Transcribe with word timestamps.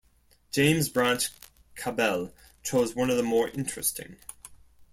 James 0.51 0.89
Branch 0.89 1.29
Cabell 1.75 2.33
chose 2.63 2.95
one 2.95 3.11
of 3.11 3.17
the 3.17 3.21
more 3.21 3.49
interesting. 3.49 4.15